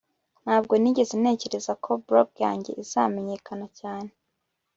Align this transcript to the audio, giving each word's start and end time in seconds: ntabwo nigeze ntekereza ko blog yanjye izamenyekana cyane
ntabwo 0.43 0.73
nigeze 0.81 1.13
ntekereza 1.21 1.71
ko 1.83 1.91
blog 2.07 2.29
yanjye 2.43 2.71
izamenyekana 2.83 3.65
cyane 3.79 4.11